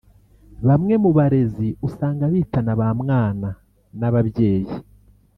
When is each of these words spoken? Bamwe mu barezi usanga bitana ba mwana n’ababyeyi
Bamwe 0.67 0.93
mu 1.03 1.09
barezi 1.17 1.67
usanga 1.87 2.23
bitana 2.33 2.71
ba 2.79 2.89
mwana 3.01 3.49
n’ababyeyi 3.99 4.73